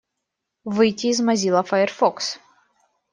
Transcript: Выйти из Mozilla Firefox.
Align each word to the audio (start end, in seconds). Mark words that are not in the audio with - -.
Выйти 0.65 1.07
из 1.11 1.21
Mozilla 1.21 1.61
Firefox. 1.61 2.39